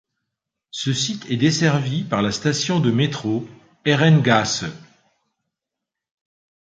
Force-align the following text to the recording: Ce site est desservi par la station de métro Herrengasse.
Ce 0.71 0.93
site 0.93 1.29
est 1.29 1.37
desservi 1.37 2.03
par 2.03 2.23
la 2.23 2.31
station 2.31 2.79
de 2.79 2.89
métro 2.89 3.47
Herrengasse. 3.85 4.63